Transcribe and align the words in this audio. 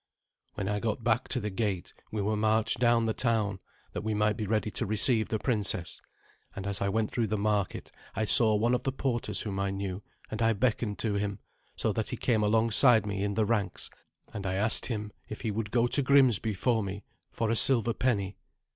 When 0.55 0.67
I 0.67 0.79
got 0.79 1.03
back 1.03 1.27
to 1.27 1.39
the 1.39 1.51
gate, 1.51 1.93
we 2.09 2.23
were 2.23 2.35
marched 2.35 2.79
down 2.79 3.05
the 3.05 3.13
town, 3.13 3.59
that 3.93 4.01
we 4.03 4.15
might 4.15 4.35
be 4.35 4.47
ready 4.47 4.71
to 4.71 4.85
receive 4.87 5.29
the 5.29 5.37
princess; 5.37 6.01
and 6.55 6.65
as 6.65 6.81
I 6.81 6.89
went 6.89 7.11
through 7.11 7.27
the 7.27 7.37
market, 7.37 7.91
I 8.15 8.25
saw 8.25 8.55
one 8.55 8.73
of 8.73 8.81
the 8.81 8.91
porters 8.91 9.41
whom 9.41 9.59
I 9.59 9.69
knew, 9.69 10.01
and 10.31 10.41
I 10.41 10.53
beckoned 10.53 10.97
to 10.97 11.13
him, 11.13 11.37
so 11.75 11.93
that 11.93 12.09
he 12.09 12.17
came 12.17 12.41
alongside 12.41 13.05
me 13.05 13.23
in 13.23 13.35
the 13.35 13.45
ranks, 13.45 13.91
and 14.33 14.47
I 14.47 14.55
asked 14.55 14.87
him 14.87 15.11
if 15.29 15.41
he 15.41 15.51
would 15.51 15.69
go 15.69 15.85
to 15.85 16.01
Grimsby 16.01 16.55
for 16.55 16.81
me 16.81 17.03
for 17.31 17.51
a 17.51 17.55
silver 17.55 17.93
penny. 17.93 18.37